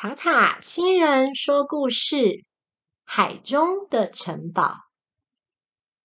[0.00, 2.44] 塔塔新人说故事：
[3.02, 4.76] 海中的城堡。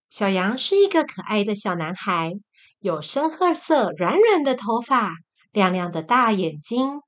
[0.09, 2.33] 小羊是一个可爱的小男孩，
[2.79, 5.13] 有深褐色、软软的头发，
[5.51, 7.01] 亮亮的大眼睛，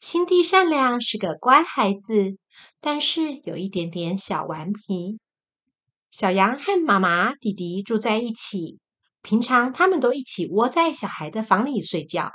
[0.00, 2.36] 心地善良，是个乖孩子。
[2.80, 5.20] 但是有一点点小顽皮。
[6.10, 8.80] 小羊和妈妈、弟弟住在一起，
[9.22, 12.32] 平常他们都一起窝在小孩的房里睡觉。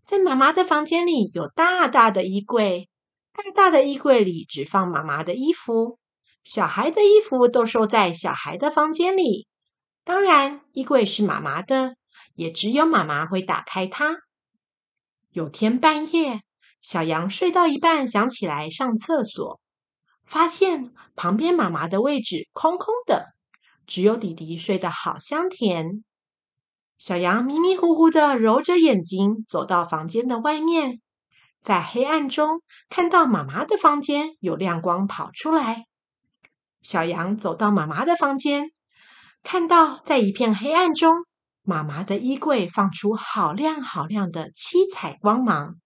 [0.00, 2.90] 在妈妈的房间里有大大的衣柜，
[3.36, 5.98] 大大的衣柜里只放妈妈的衣服，
[6.44, 9.48] 小孩的衣服都收在小孩的房间里。
[10.04, 11.96] 当然，衣柜是妈妈的，
[12.34, 14.18] 也只有妈妈会打开它。
[15.32, 16.42] 有天半夜，
[16.80, 19.60] 小羊睡到一半，想起来上厕所，
[20.24, 23.34] 发现旁边妈妈的位置空空的，
[23.84, 26.04] 只有弟弟睡得好香甜。
[26.98, 31.00] 小羊迷迷糊糊的揉着眼睛，走到房间的外面，
[31.64, 32.60] 在黑暗中
[32.90, 35.86] 看到妈妈的房间有亮光跑出来。
[36.82, 38.70] 小羊走到妈妈的房间，
[39.42, 41.24] 看到在一片黑暗中，
[41.62, 45.76] 妈妈的衣柜放出好亮好亮的七彩光芒。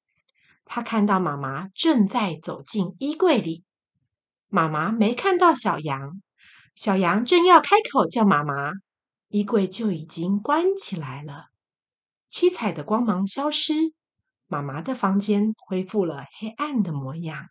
[0.65, 3.63] 他看到妈妈正在走进衣柜里，
[4.49, 6.21] 妈妈没看到小羊，
[6.75, 8.73] 小羊正要开口叫妈妈。
[9.29, 11.51] 衣柜就已经关起来了，
[12.27, 13.93] 七彩的光芒消失，
[14.49, 17.47] 妈妈的房间恢复了黑暗的模样。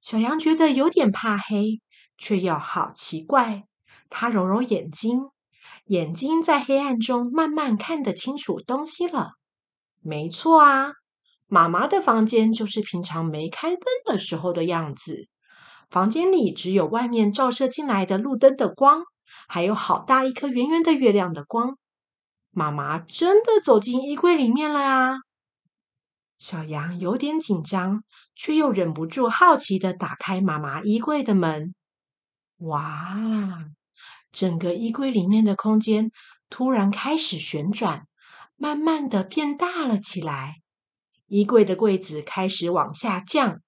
[0.00, 1.80] 小羊觉得有点怕黑，
[2.16, 3.64] 却又好奇怪。
[4.08, 5.28] 他揉揉眼睛，
[5.86, 9.32] 眼睛在黑暗中慢慢看得清楚东西了。
[10.00, 10.92] 没错啊，
[11.46, 15.28] 妈妈的房间就是平常没开灯的时候的样子。
[15.90, 19.02] 房间里只有外面照射进来的路灯的光。
[19.48, 21.78] 还有好大一颗圆圆的月亮的光，
[22.58, 25.16] 妈妈真的走进衣柜里面了啊！
[26.38, 28.02] 小羊有点紧张，
[28.34, 31.74] 却又忍不住好奇的打开妈妈衣柜的门。
[32.60, 33.18] 哇！
[34.32, 36.10] 整个衣柜里面的空间
[36.48, 38.06] 突然开始旋转，
[38.56, 40.54] 慢慢的变大了起来。
[41.26, 43.60] 衣柜的柜子开始往下降，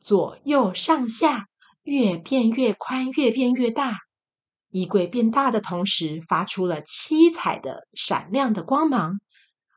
[0.00, 1.46] 左右上下
[1.82, 3.96] 越变越宽，越变越大。
[4.70, 9.20] 衣柜变大的同时，发出了七彩的闪亮的光芒，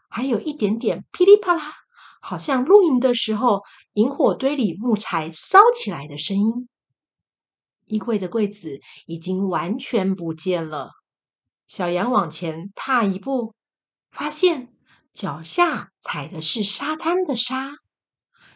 [0.09, 1.73] 还有一点点噼里啪啦，
[2.21, 3.63] 好像露营的时候
[3.93, 6.67] 萤火堆里木柴烧起来的声音。
[7.85, 10.91] 衣柜的柜子已经完全不见了。
[11.67, 13.53] 小羊往前踏一步，
[14.11, 14.73] 发现
[15.13, 17.75] 脚下踩的是沙滩的沙。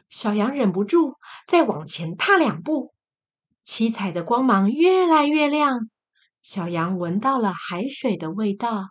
[0.09, 1.13] 小羊忍不住
[1.47, 2.93] 再往前踏两步，
[3.63, 5.89] 七彩的光芒越来越亮。
[6.47, 8.89] 小羊闻到了海水的味道，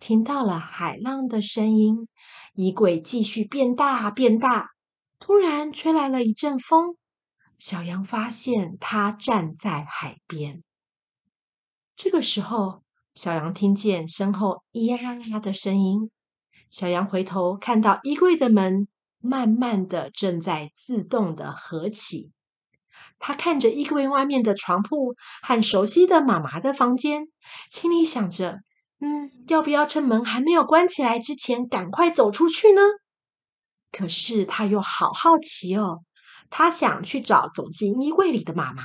[0.00, 2.08] 听到了海浪的声音。
[2.54, 4.70] 衣柜继续变大变大。
[5.18, 6.96] 突然吹来了一阵风，
[7.58, 10.62] 小羊发现它站在海边。
[11.94, 12.82] 这个时候，
[13.14, 16.10] 小羊听见身后咿呀“呀”的声音。
[16.70, 18.88] 小羊回头看到衣柜的门
[19.18, 22.32] 慢慢的正在自动的合起。
[23.26, 27.28] 他看着衣柜外面的床铺和熟悉的妈妈的房间，
[27.70, 28.58] 心里想着
[29.00, 32.82] ：“嗯，要不要趁门还没有关起来之前赶快走出去呢？”
[33.90, 36.00] 可是他又好好奇哦，
[36.50, 38.82] 他想去找走进衣柜里的妈妈。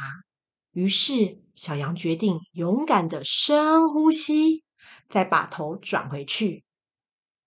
[0.72, 4.64] 于是小羊决定勇敢的深呼吸，
[5.10, 6.64] 再把头转回去。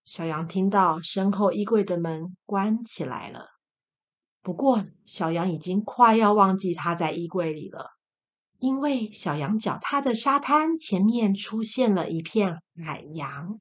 [0.05, 3.52] 小羊听到身后衣柜的门关起来了。
[4.43, 7.91] 不过，小羊已经快要忘记它在衣柜里了，
[8.59, 13.61] 因为小羊脚踏的沙滩前面出现了一片海洋，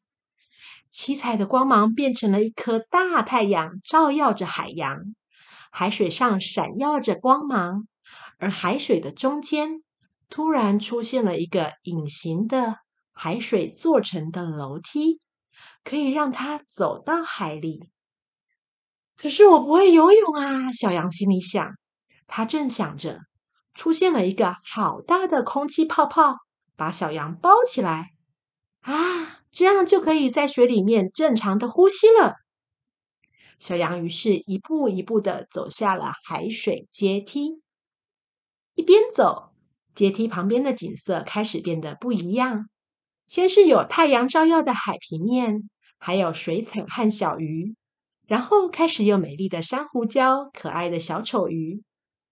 [0.89, 4.97] 七彩的光芒变成了一颗大太阳，照耀着海洋，
[5.71, 7.87] 海水上闪耀着光芒，
[8.39, 9.83] 而海水的中间
[10.29, 12.77] 突然出现了一个隐形的
[13.13, 15.21] 海水做成的楼梯，
[15.83, 17.87] 可以让它走到海里。
[19.21, 20.71] 可是我不会游泳啊！
[20.71, 21.75] 小羊心里想。
[22.25, 23.19] 他正想着，
[23.75, 26.37] 出现了一个好大的空气泡泡，
[26.75, 28.13] 把小羊包起来。
[28.79, 32.37] 啊，这样就可以在水里面正常的呼吸了。
[33.59, 37.61] 小羊于是一步一步的走下了海水阶梯。
[38.73, 39.53] 一边走，
[39.93, 42.69] 阶梯旁边的景色开始变得不一样。
[43.27, 45.69] 先是有太阳照耀的海平面，
[45.99, 47.75] 还有水草和小鱼。
[48.31, 51.83] 然后开始有美丽的珊瑚礁、可爱的小丑鱼，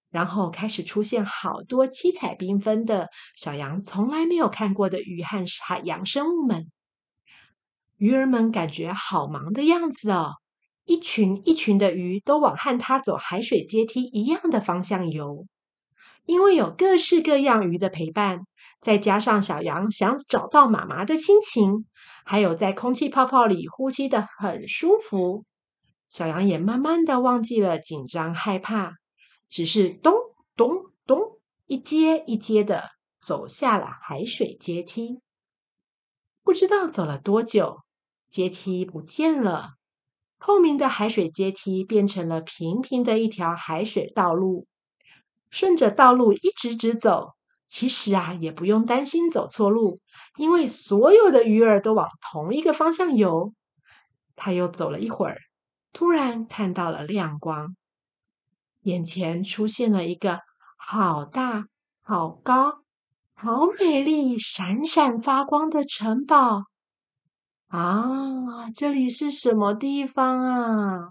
[0.10, 6.72] 然后开始出现好多七彩缤纷的小羊从来没有看过的鱼和海洋生物们。
[7.98, 10.36] 鱼儿们感觉好忙的样子哦，
[10.86, 15.46] 一群一群的鱼都往和它走海水阶梯一样的方向游。
[16.24, 18.40] 因为有各式各样鱼的陪伴，
[18.80, 21.86] 再加上小羊想找到妈妈的心情，
[22.24, 25.44] 还有在空气泡泡里呼吸的很舒服，
[26.10, 28.96] 小羊也慢慢的忘记了紧张害怕，
[29.48, 30.14] 只是咚
[30.56, 32.90] 咚咚一阶一阶的
[33.22, 35.22] 走下了海水阶梯。
[36.44, 37.84] 不知道走了多久，
[38.28, 39.74] 阶梯不见了。
[40.40, 44.66] 透明的海水阶梯变成了平平的一条海水道路，
[45.52, 47.36] 顺着道路一直直走。
[47.68, 50.00] 其实啊，也不用担心走错路，
[50.38, 53.54] 因为所有的鱼儿都往同一个方向游。
[54.36, 55.38] 他又走了一会儿，
[55.92, 57.76] 突然看到了亮光，
[58.82, 60.40] 眼前出现了一个
[60.78, 61.66] 好大、
[62.02, 62.84] 好高、
[63.34, 66.64] 好美丽、闪闪发光的城堡。
[67.68, 71.10] 啊，这里是什么地方啊？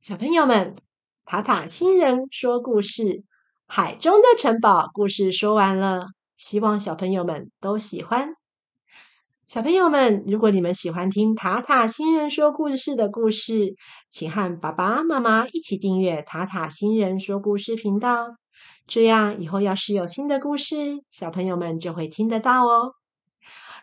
[0.00, 0.76] 小朋友们，
[1.24, 3.02] 塔塔星人说故事
[3.66, 6.06] 《海中的城堡》故事说完了，
[6.36, 8.36] 希望小朋友们都喜欢。
[9.46, 13.74] 小朋友们，如果你们喜欢听塔塔星人说故事的故事，
[14.10, 18.26] 请和爸爸妈妈一起订阅塔塔星人说故事频道，
[18.88, 22.94] 这样以后要是有新的故事，小朋友们就会听得到哦。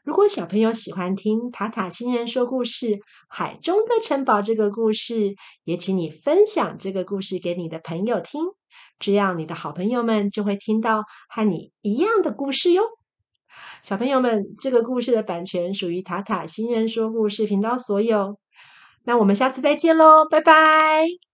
[0.03, 2.87] 如果小朋友喜欢听塔塔星人说故事
[3.29, 5.33] 《海中的城堡》这个故事，
[5.63, 8.47] 也请你分享这个故事给你的朋友听，
[8.99, 12.83] 这样你的好朋友们就会听到和你一样的故事哟。
[13.81, 18.37] 小朋友们，这个故事的版权属于塔塔新人说故事频道所有。
[19.05, 21.32] 那我们下次再见喽，拜拜。